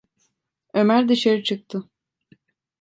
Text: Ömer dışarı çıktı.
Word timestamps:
Ömer 0.73 1.09
dışarı 1.09 1.43
çıktı. 1.43 1.83